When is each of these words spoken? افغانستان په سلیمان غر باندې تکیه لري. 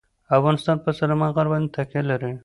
افغانستان 0.37 0.77
په 0.83 0.89
سلیمان 0.99 1.29
غر 1.35 1.47
باندې 1.51 1.73
تکیه 1.75 2.01
لري. 2.09 2.31